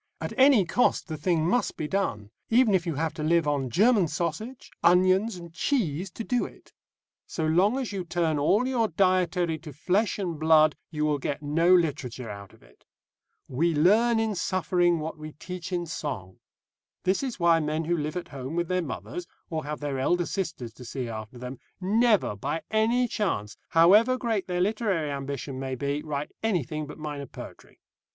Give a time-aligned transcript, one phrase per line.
[0.19, 3.69] At any cost the thing must be done, even if you have to live on
[3.69, 6.73] German sausage, onions, and cheese to do it.
[7.27, 11.43] So long as you turn all your dietary to flesh and blood you will get
[11.43, 12.83] no literature out of it.
[13.47, 16.39] "We learn in suffering what we teach in song."
[17.03, 20.25] This is why men who live at home with their mothers, or have their elder
[20.25, 25.75] sisters to see after them, never, by any chance, however great their literary ambition may
[25.75, 27.77] be, write anything but minor poetry.